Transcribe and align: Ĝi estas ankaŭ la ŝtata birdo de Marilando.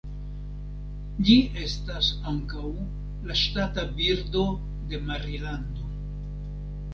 Ĝi 1.27 1.35
estas 1.65 2.09
ankaŭ 2.31 2.71
la 3.29 3.37
ŝtata 3.43 3.85
birdo 4.01 4.47
de 4.95 5.03
Marilando. 5.11 5.93